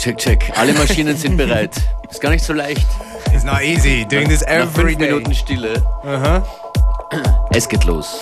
Check, 0.00 0.16
check. 0.16 0.50
Alle 0.56 0.72
Maschinen 0.72 1.14
sind 1.14 1.36
bereit. 1.36 1.76
Ist 2.10 2.22
gar 2.22 2.30
nicht 2.30 2.42
so 2.42 2.54
leicht. 2.54 2.86
It's 3.34 3.44
not 3.44 3.60
easy 3.60 4.02
doing 4.06 4.26
this 4.26 4.40
Nach 4.40 4.48
every 4.48 4.94
fünf 4.94 4.98
day. 4.98 5.08
Minuten 5.08 5.34
Stille. 5.34 5.82
Uh-huh. 6.02 6.42
Es 7.52 7.68
geht 7.68 7.84
los. 7.84 8.18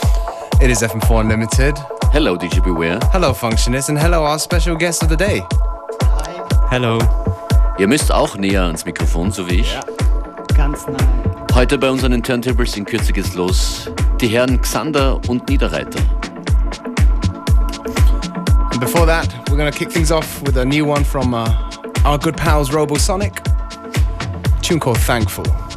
It 0.60 0.70
is 0.70 0.82
FM4 0.82 1.20
Unlimited. 1.20 1.76
Hello, 2.12 2.36
DJ 2.36 2.58
Beware. 2.64 2.98
Hello, 3.12 3.32
Functionists, 3.32 3.90
and 3.90 3.96
hello, 3.96 4.24
our 4.24 4.40
special 4.40 4.74
guest 4.76 5.04
of 5.04 5.08
the 5.08 5.16
day. 5.16 5.40
Hello. 6.68 6.98
Ihr 7.78 7.86
müsst 7.86 8.10
auch 8.10 8.34
näher 8.34 8.64
ans 8.64 8.84
Mikrofon, 8.84 9.30
so 9.30 9.48
wie 9.48 9.60
ich. 9.60 9.78
Ganz 10.56 10.84
nah. 10.88 10.98
Heute 11.54 11.78
bei 11.78 11.88
uns 11.88 12.02
an 12.02 12.10
den 12.10 12.24
Turntables 12.24 12.76
in 12.76 12.86
Kürze 12.86 13.12
geht's 13.12 13.34
los. 13.34 13.88
Die 14.20 14.26
Herren 14.26 14.60
Xander 14.60 15.20
und 15.28 15.48
Niederreiter. 15.48 16.00
And 18.72 18.80
before 18.80 19.06
that, 19.06 19.28
we're 19.48 19.56
going 19.56 19.70
to 19.70 19.78
kick 19.78 19.92
things 19.92 20.10
off 20.10 20.42
with 20.42 20.56
a 20.56 20.64
new 20.64 20.84
one 20.84 21.04
from 21.04 21.34
uh, 21.34 21.67
our 22.04 22.18
good 22.18 22.36
pals 22.36 22.70
Robosonic. 22.70 23.42
Tune 24.62 24.80
called 24.80 24.98
Thankful. 24.98 25.67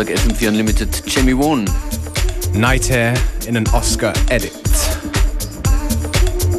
Freitagnachmittag 0.00 0.10
FM4 0.10 0.48
Unlimited, 0.48 1.02
Jamie 1.06 1.36
Won. 1.36 1.64
Night 2.54 2.90
Air 2.90 3.12
in 3.46 3.56
an 3.56 3.66
Oscar 3.72 4.14
Edit. 4.30 4.52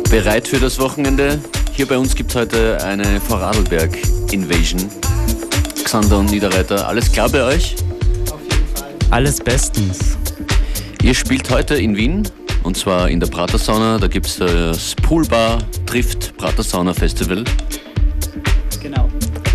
Bereit 0.09 0.47
für 0.47 0.59
das 0.59 0.77
Wochenende? 0.79 1.39
Hier 1.71 1.87
bei 1.87 1.97
uns 1.97 2.13
gibt 2.13 2.29
es 2.31 2.35
heute 2.35 2.83
eine 2.83 3.19
Vorarlberg 3.19 3.97
Invasion. 4.31 4.87
Xander 5.83 6.19
und 6.19 6.29
Niederreiter, 6.29 6.87
alles 6.87 7.11
klar 7.11 7.29
bei 7.29 7.43
euch? 7.43 7.75
Auf 8.31 8.39
jeden 8.43 8.75
Fall. 8.75 8.93
Alles 9.09 9.39
bestens. 9.39 10.17
Ihr 11.01 11.15
spielt 11.15 11.49
heute 11.49 11.75
in 11.75 11.97
Wien 11.97 12.27
und 12.63 12.77
zwar 12.77 13.09
in 13.09 13.19
der 13.19 13.27
Pratersauna. 13.27 13.97
Da 13.97 14.07
gibt 14.07 14.27
es 14.27 14.37
das 14.37 14.95
Poolbar 14.95 15.57
trifft 15.87 16.37
Pratersauna 16.37 16.93
Festival. 16.93 17.43
Genau. 18.81 19.09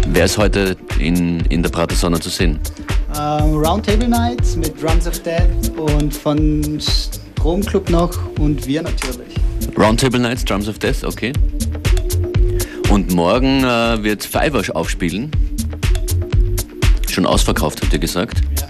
Wer 0.08 0.24
ist 0.24 0.38
heute 0.38 0.76
in, 0.98 1.40
in 1.46 1.62
der 1.62 1.70
Pratersauna 1.70 2.20
zu 2.20 2.30
sehen? 2.30 2.58
Ähm, 3.18 3.56
Roundtable 3.56 4.08
Nights 4.08 4.56
mit 4.56 4.80
Drums 4.82 5.06
of 5.06 5.18
Death 5.22 5.70
und 5.78 6.14
von 6.14 6.78
Stromclub 6.80 7.88
noch 7.88 8.10
und 8.38 8.66
wir 8.66 8.82
natürlich. 8.82 9.34
Roundtable 9.78 10.20
Nights, 10.20 10.44
Drums 10.44 10.68
of 10.68 10.78
Death, 10.78 11.02
okay. 11.04 11.32
Und 12.90 13.12
morgen 13.14 13.64
äh, 13.64 14.02
wird 14.02 14.24
Fiverr 14.24 14.64
aufspielen. 14.74 15.30
Schon 17.10 17.26
ausverkauft, 17.26 17.80
habt 17.82 17.92
ihr 17.92 17.98
gesagt. 17.98 18.42
Ja. 18.60 18.68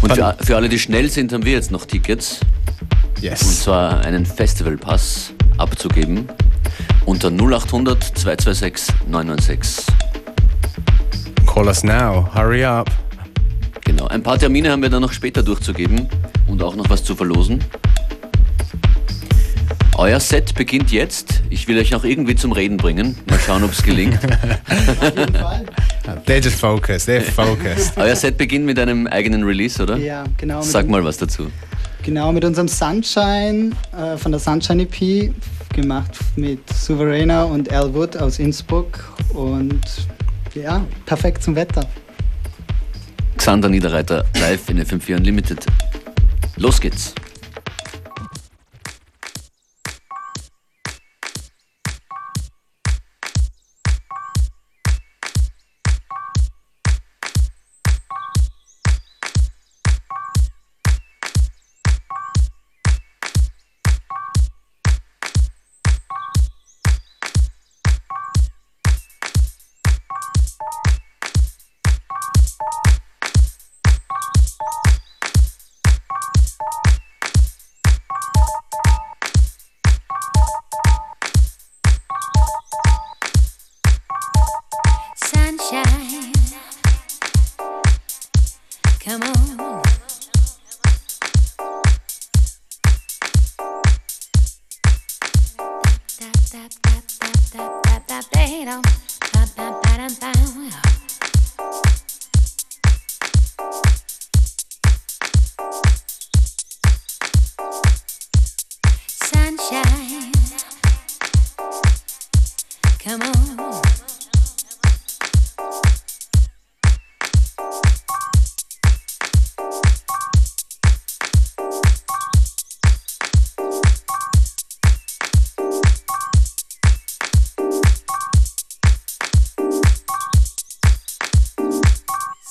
Und 0.00 0.12
für, 0.14 0.36
für 0.44 0.56
alle, 0.56 0.68
die 0.68 0.78
schnell 0.78 1.10
sind, 1.10 1.32
haben 1.32 1.44
wir 1.44 1.52
jetzt 1.52 1.70
noch 1.70 1.84
Tickets. 1.84 2.40
Und 3.16 3.22
Yes. 3.24 3.62
zwar 3.62 4.00
einen 4.04 4.24
Festivalpass 4.24 5.32
abzugeben 5.58 6.28
unter 7.04 7.30
0800 7.30 8.02
226 8.02 8.94
996. 9.08 9.86
Call 11.46 11.66
us 11.66 11.82
now. 11.82 12.28
Hurry 12.34 12.64
up. 12.64 12.88
Genau, 13.88 14.06
ein 14.06 14.22
paar 14.22 14.38
Termine 14.38 14.70
haben 14.70 14.82
wir 14.82 14.90
dann 14.90 15.00
noch 15.00 15.12
später 15.12 15.42
durchzugeben 15.42 16.10
und 16.46 16.62
auch 16.62 16.76
noch 16.76 16.90
was 16.90 17.02
zu 17.02 17.16
verlosen. 17.16 17.64
Euer 19.96 20.20
Set 20.20 20.54
beginnt 20.54 20.92
jetzt. 20.92 21.40
Ich 21.48 21.68
will 21.68 21.78
euch 21.78 21.94
auch 21.94 22.04
irgendwie 22.04 22.36
zum 22.36 22.52
Reden 22.52 22.76
bringen. 22.76 23.16
Mal 23.30 23.38
schauen, 23.38 23.64
ob 23.64 23.72
es 23.72 23.82
gelingt. 23.82 24.18
Auf 25.00 25.16
jeden 25.16 25.34
Fall. 25.34 25.64
They're 26.26 26.44
just 26.44 26.60
focused. 26.60 27.08
They're 27.08 27.22
focused. 27.22 27.96
Euer 27.96 28.14
Set 28.14 28.36
beginnt 28.36 28.66
mit 28.66 28.78
einem 28.78 29.06
eigenen 29.06 29.42
Release, 29.42 29.82
oder? 29.82 29.96
Ja, 29.96 30.24
genau. 30.36 30.60
Sag 30.60 30.86
mal 30.86 31.02
was 31.02 31.16
dazu. 31.16 31.50
Genau, 32.02 32.30
mit 32.30 32.44
unserem 32.44 32.68
Sunshine 32.68 33.70
äh, 33.96 34.18
von 34.18 34.32
der 34.32 34.38
Sunshine 34.38 34.82
EP, 34.82 35.32
gemacht 35.74 36.18
mit 36.36 36.60
Souverena 36.74 37.44
und 37.44 37.72
Al 37.72 37.94
Wood 37.94 38.18
aus 38.18 38.38
Innsbruck. 38.38 39.02
Und 39.32 39.80
ja, 40.54 40.84
perfekt 41.06 41.42
zum 41.42 41.56
Wetter. 41.56 41.88
Xander 43.38 43.68
Niederreiter 43.68 44.24
live 44.34 44.70
in 44.70 44.78
FM4 44.84 45.16
Unlimited. 45.16 45.64
Los 46.56 46.80
geht's. 46.80 47.14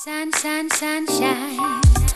Sun, 0.08 0.32
sun, 0.32 0.70
sunshine. 0.70 2.07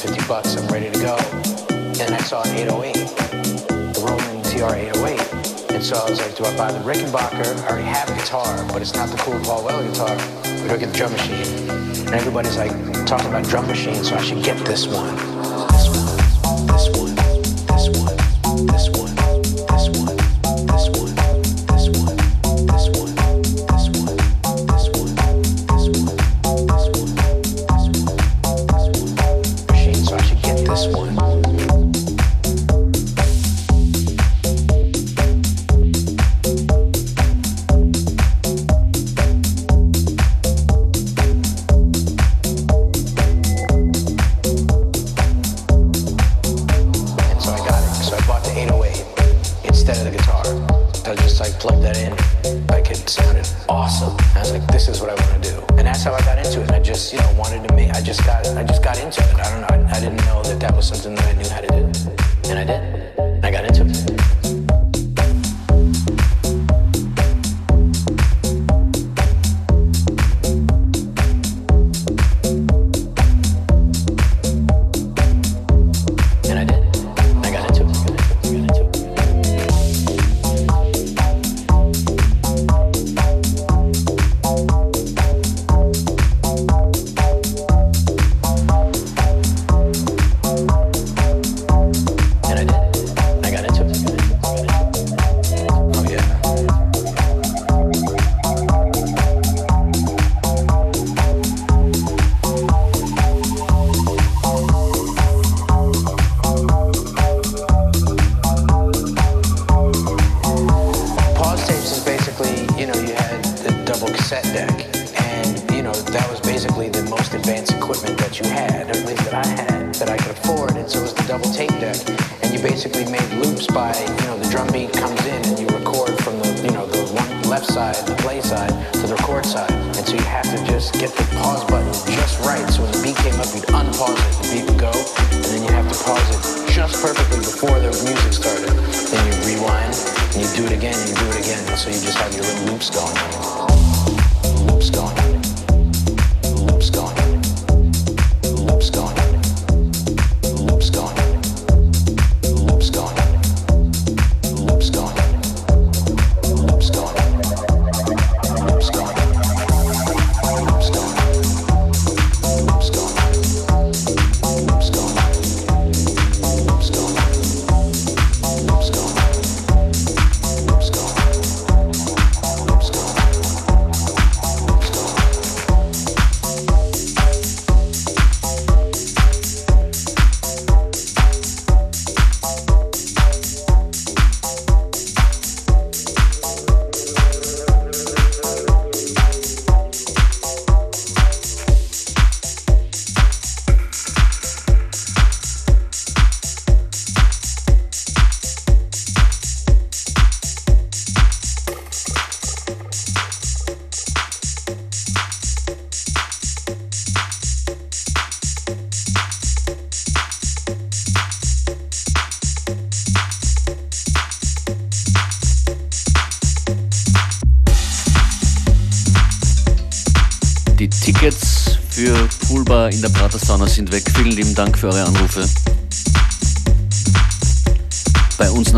Fifty 0.00 0.26
bucks, 0.26 0.56
I'm 0.56 0.66
ready 0.68 0.90
to 0.90 0.98
go. 0.98 1.14
And 2.00 2.14
I 2.14 2.18
saw 2.20 2.42
an 2.42 2.56
808, 2.56 2.94
the 3.92 4.00
Roland 4.02 4.44
TR 4.46 4.74
808. 4.74 5.74
And 5.74 5.84
so 5.84 5.96
I 5.96 6.08
was 6.08 6.18
like, 6.18 6.34
do 6.34 6.46
I 6.46 6.56
buy 6.56 6.72
the 6.72 6.78
Rickenbacker? 6.78 7.54
I 7.64 7.68
already 7.68 7.84
have 7.84 8.08
a 8.08 8.14
guitar, 8.14 8.66
but 8.72 8.80
it's 8.80 8.94
not 8.94 9.10
the 9.10 9.18
cool 9.18 9.38
Paul 9.40 9.62
Weller 9.62 9.86
guitar. 9.86 10.16
We 10.62 10.68
do 10.68 10.74
I 10.74 10.78
get 10.78 10.92
the 10.92 10.96
drum 10.96 11.12
machine? 11.12 11.68
And 11.68 12.14
everybody's 12.14 12.56
like 12.56 12.72
talking 13.04 13.26
about 13.26 13.44
drum 13.44 13.66
machines, 13.66 14.08
so 14.08 14.16
I 14.16 14.22
should 14.22 14.42
get 14.42 14.56
this 14.64 14.86
one. 14.86 15.29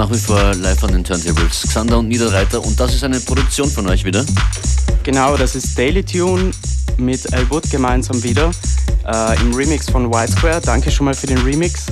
nach 0.02 0.10
wie 0.10 0.18
vor 0.18 0.52
live 0.56 0.82
an 0.82 0.90
den 0.90 1.04
Turntables. 1.04 1.62
Xander 1.62 2.00
und 2.00 2.08
Niederreiter 2.08 2.60
und 2.60 2.80
das 2.80 2.92
ist 2.92 3.04
eine 3.04 3.20
Produktion 3.20 3.70
von 3.70 3.88
euch 3.88 4.04
wieder. 4.04 4.24
Genau, 5.04 5.36
das 5.36 5.54
ist 5.54 5.78
Daily 5.78 6.02
Tune 6.02 6.50
mit 6.96 7.32
El 7.32 7.48
Wood 7.50 7.70
gemeinsam 7.70 8.20
wieder 8.24 8.50
äh, 9.06 9.40
im 9.40 9.54
Remix 9.54 9.88
von 9.88 10.12
White 10.12 10.32
Square. 10.32 10.60
Danke 10.60 10.90
schon 10.90 11.04
mal 11.04 11.14
für 11.14 11.28
den 11.28 11.38
Remix. 11.38 11.86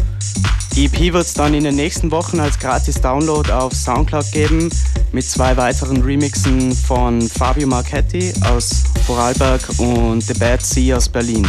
Die 0.75 0.87
EP 0.87 1.13
wird 1.13 1.25
es 1.25 1.35
dann 1.35 1.55
in 1.55 1.63
den 1.63 1.77
nächsten 1.77 2.11
Wochen 2.11 2.41
als 2.41 2.59
gratis 2.59 3.01
Download 3.01 3.49
auf 3.53 3.73
Soundcloud 3.75 4.33
geben 4.33 4.71
mit 5.13 5.25
zwei 5.25 5.57
weiteren 5.57 6.03
Remixen 6.03 6.73
von 6.75 7.23
Fabio 7.23 7.69
Marchetti 7.69 8.33
aus 8.51 8.83
Vorarlberg 9.07 9.63
und 9.79 10.21
The 10.23 10.35
Bad 10.35 10.67
Sea 10.67 10.97
aus 10.97 11.09
Berlin. 11.09 11.49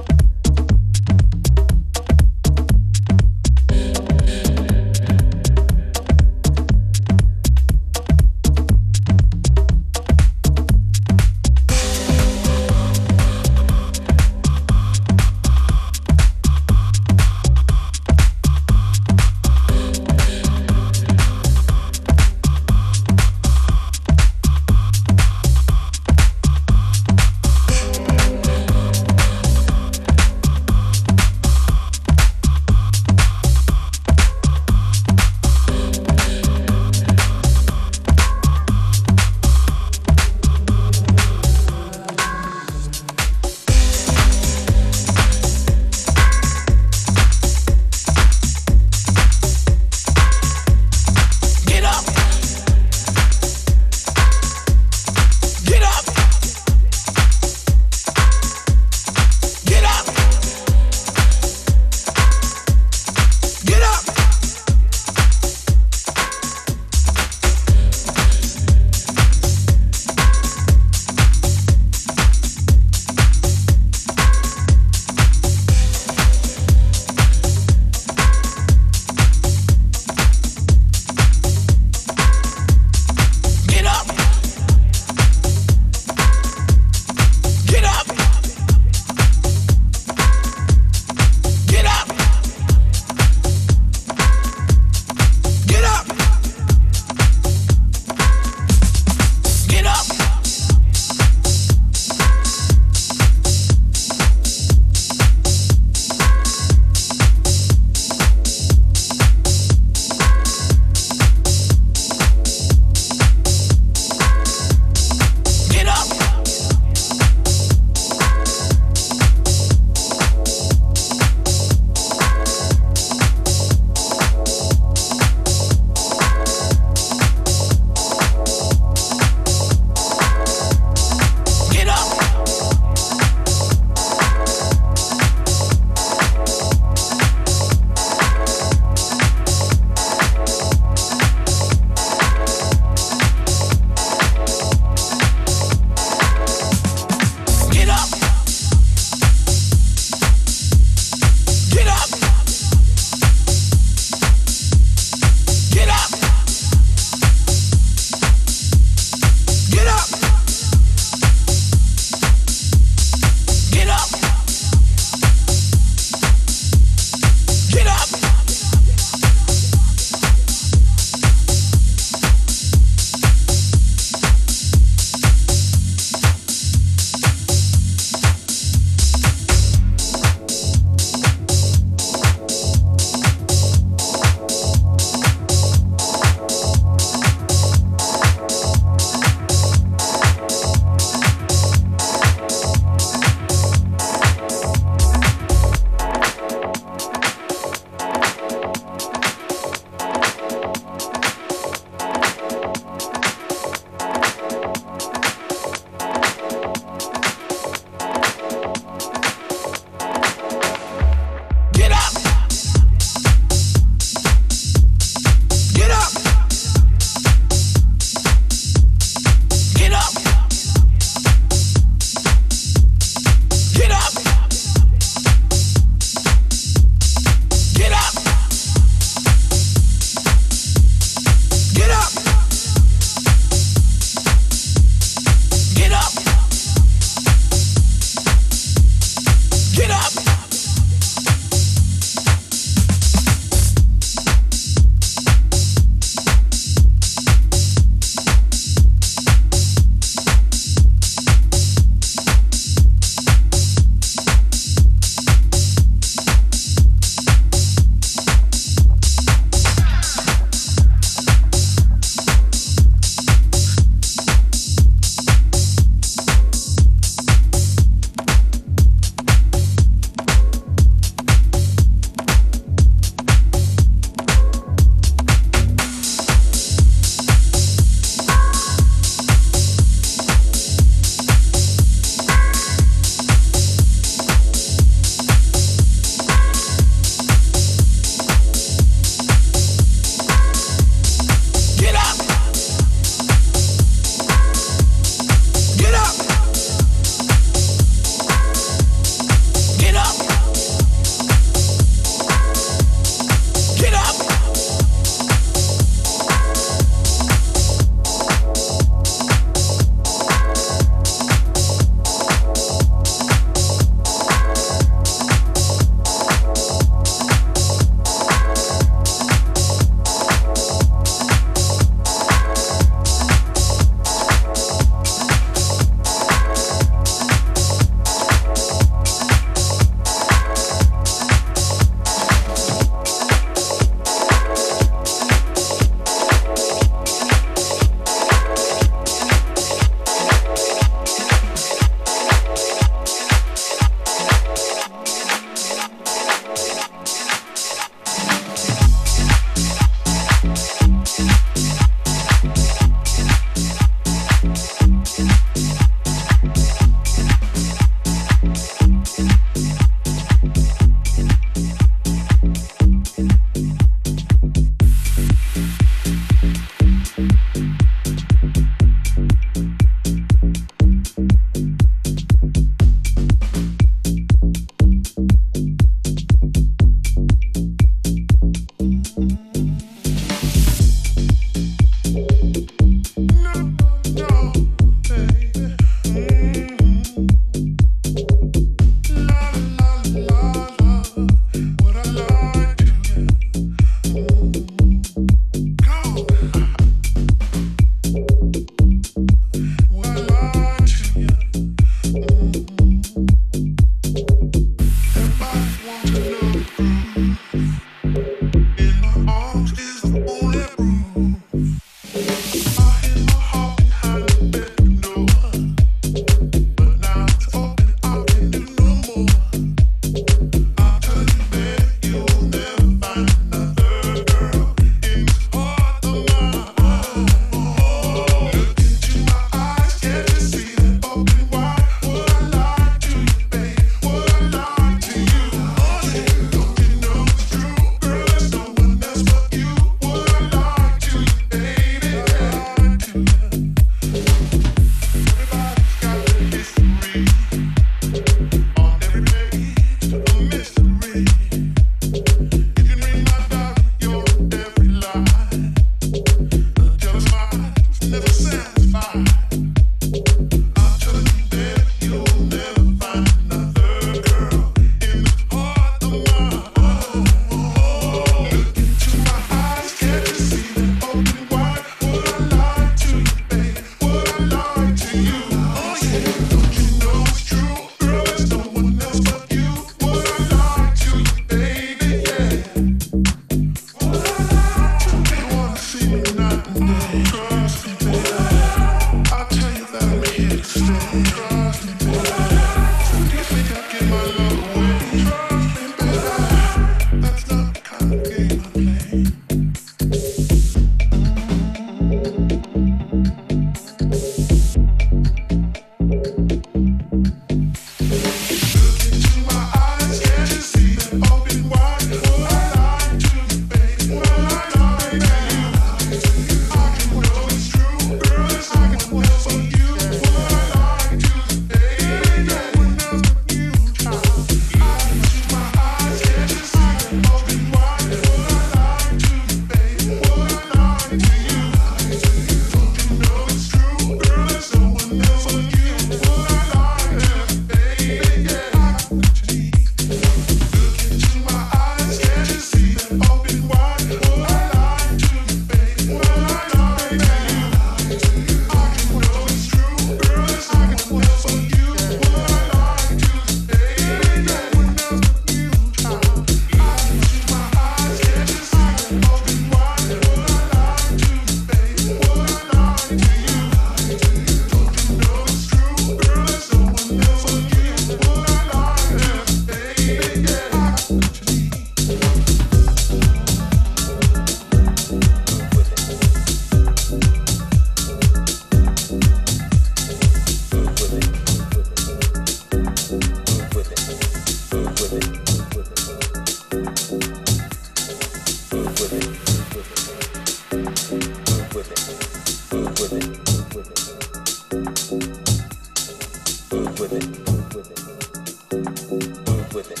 Move 599.12 599.74
with 599.74 599.90
it. 599.90 600.00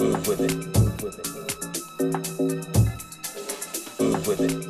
Move 0.00 0.26
with 0.26 0.40
it. 0.40 0.54
Move 0.74 1.02
with 1.02 1.18
it. 1.18 1.26
Move 4.00 4.26
with 4.26 4.40
it. 4.40 4.69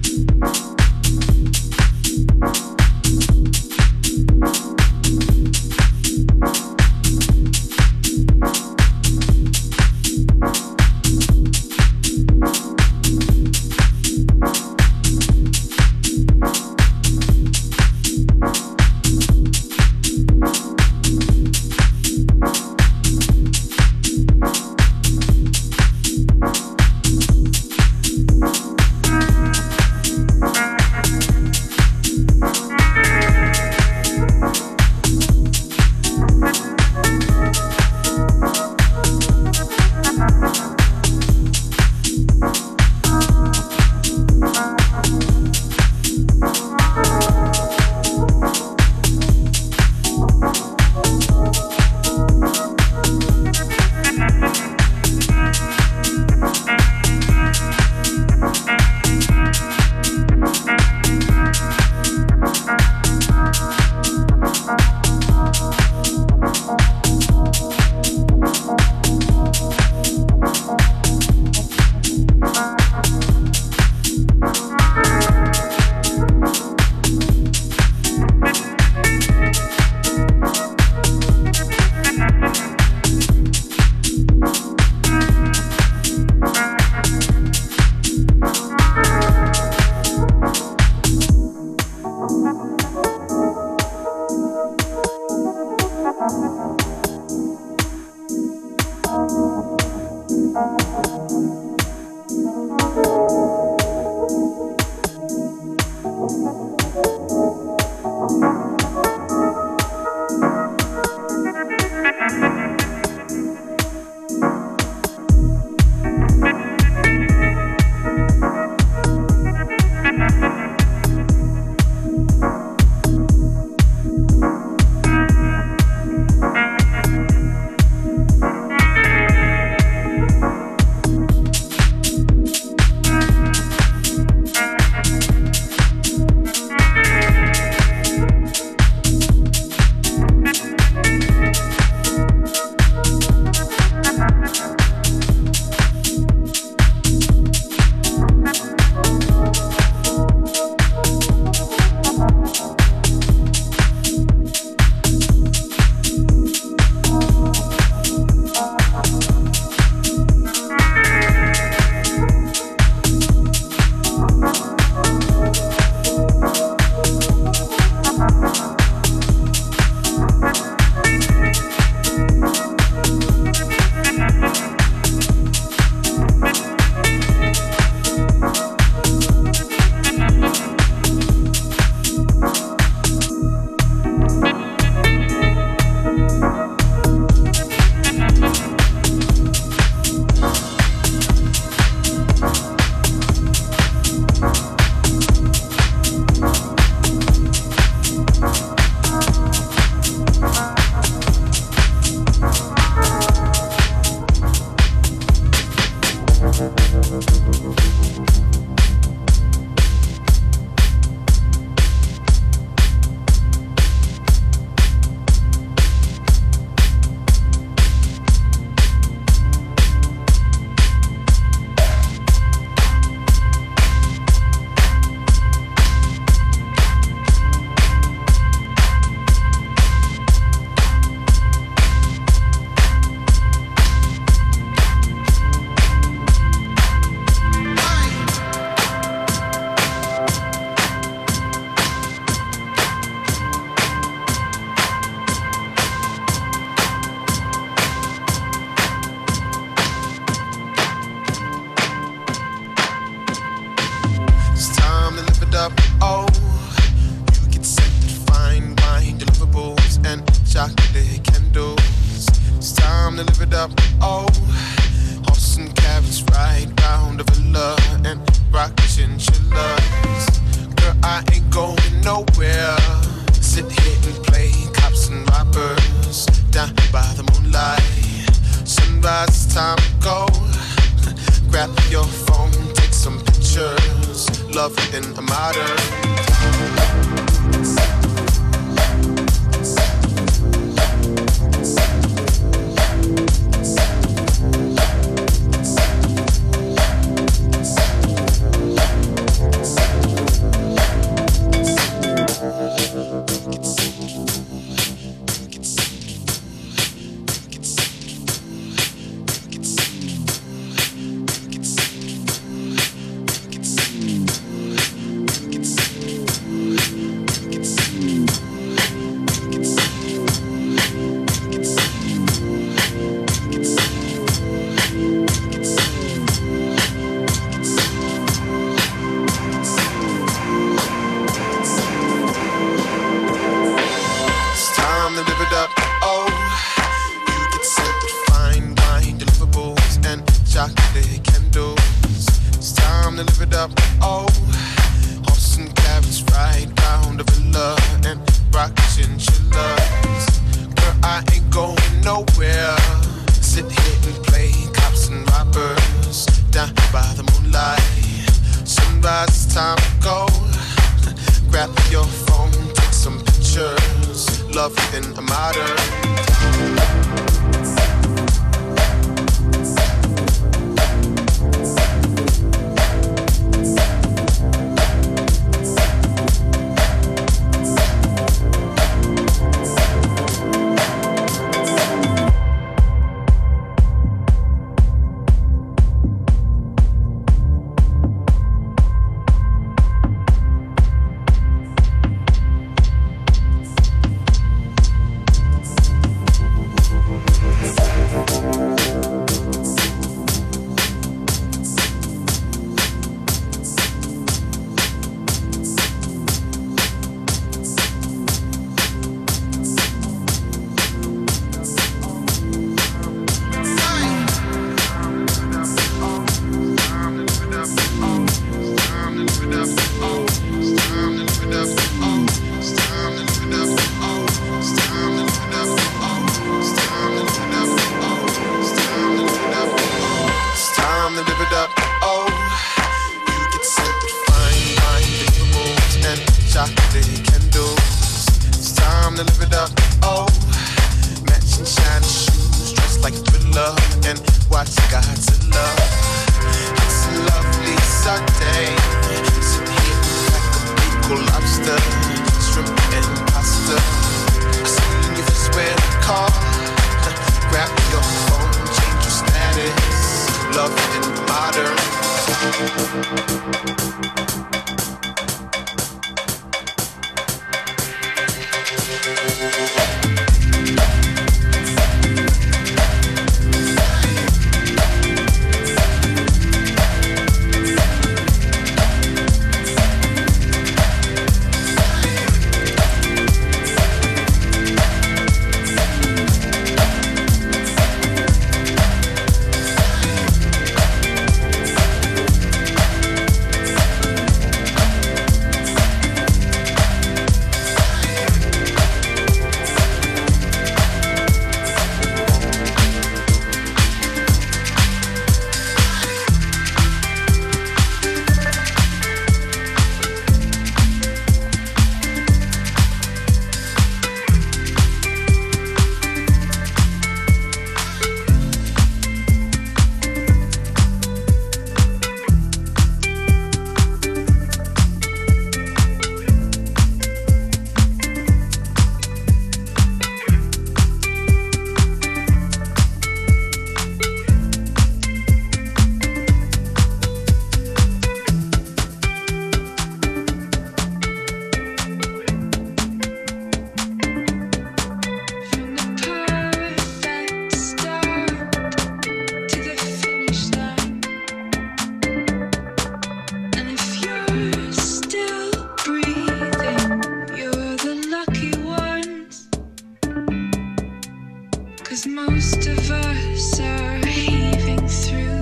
Most 562.53 562.67
of 562.67 562.91
us 562.91 563.59
are 563.61 564.05
heaving 564.07 564.85
through 564.85 565.40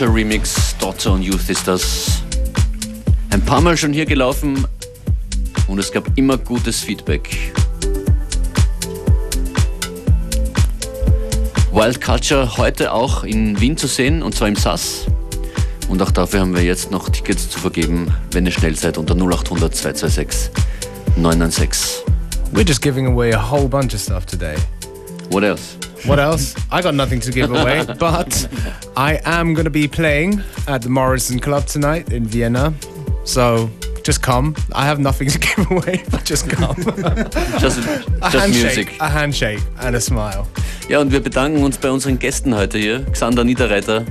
Culture 0.00 0.16
Remix, 0.16 0.74
Daughter 0.78 1.12
und 1.12 1.20
Youth 1.20 1.50
ist 1.50 1.68
das. 1.68 2.22
Ein 3.28 3.44
paar 3.44 3.60
Mal 3.60 3.76
schon 3.76 3.92
hier 3.92 4.06
gelaufen 4.06 4.66
und 5.68 5.78
es 5.78 5.92
gab 5.92 6.16
immer 6.16 6.38
gutes 6.38 6.80
Feedback. 6.80 7.52
Wild 11.70 12.00
Culture 12.00 12.56
heute 12.56 12.94
auch 12.94 13.24
in 13.24 13.60
Wien 13.60 13.76
zu 13.76 13.86
sehen 13.86 14.22
und 14.22 14.34
zwar 14.34 14.48
im 14.48 14.56
SAS. 14.56 15.04
Und 15.90 16.00
auch 16.00 16.12
dafür 16.12 16.40
haben 16.40 16.56
wir 16.56 16.62
jetzt 16.62 16.90
noch 16.90 17.10
Tickets 17.10 17.50
zu 17.50 17.58
vergeben, 17.58 18.10
wenn 18.30 18.46
ihr 18.46 18.52
schnell 18.52 18.76
seid, 18.76 18.96
unter 18.96 19.14
0800 19.14 19.76
226 19.76 20.50
996. 21.16 22.04
We're 22.54 22.66
just 22.66 22.80
giving 22.80 23.06
away 23.06 23.34
a 23.34 23.50
whole 23.50 23.68
bunch 23.68 23.92
of 23.92 24.00
stuff 24.00 24.24
today. 24.24 24.56
What 25.28 25.42
else? 25.42 25.76
What 26.06 26.18
else? 26.18 26.54
I 26.70 26.82
got 26.82 26.94
nothing 26.94 27.20
to 27.20 27.30
give 27.30 27.50
away, 27.50 27.84
but 27.98 28.48
I 28.96 29.20
am 29.24 29.54
going 29.54 29.64
to 29.64 29.70
be 29.70 29.88
playing 29.88 30.42
at 30.66 30.82
the 30.82 30.88
Morrison 30.88 31.40
Club 31.40 31.66
tonight 31.66 32.12
in 32.12 32.24
Vienna. 32.24 32.72
So 33.24 33.68
just 34.02 34.22
come. 34.22 34.54
I 34.72 34.86
have 34.86 34.98
nothing 34.98 35.28
to 35.34 35.38
give 35.38 35.70
away, 35.70 36.02
but 36.10 36.24
just 36.24 36.48
come. 36.48 36.76
Just, 37.60 37.78
a 38.22 38.30
just 38.30 38.48
music. 38.48 38.96
a 39.00 39.08
handshake, 39.08 39.60
and 39.80 39.94
a 39.94 40.00
smile. 40.00 40.46
Ja, 40.88 41.00
und 41.00 41.12
wir 41.12 41.20
bedanken 41.20 41.62
uns 41.62 41.78
bei 41.78 41.90
unseren 41.90 42.18
Gästen 42.18 42.54
heute 42.54 42.78
hier. 42.78 43.04
Xander 43.12 43.44
Niederreiter, 43.44 44.04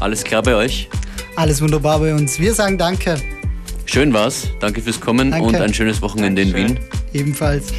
alles 0.00 0.24
klar 0.24 0.42
bei 0.42 0.54
euch? 0.54 0.88
Alles 1.36 1.60
wunderbar 1.60 2.00
bei 2.00 2.14
uns. 2.14 2.38
Wir 2.40 2.54
sagen 2.54 2.78
Danke. 2.78 3.16
Schön 3.84 4.12
war's. 4.12 4.48
Danke 4.60 4.80
fürs 4.82 5.00
Kommen 5.00 5.30
Danke. 5.30 5.46
und 5.46 5.56
ein 5.56 5.72
schönes 5.72 6.02
Wochenende 6.02 6.42
in 6.42 6.54
Wien. 6.54 6.78
Ebenfalls. 7.12 7.72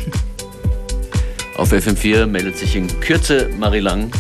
Auf 1.58 1.74
FM4 1.74 2.28
meldet 2.28 2.56
sich 2.56 2.76
in 2.76 2.88
Kürze 3.00 3.50
Marie 3.58 3.80
Lang 3.80 4.12